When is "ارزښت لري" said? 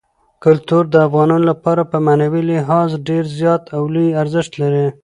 4.21-4.87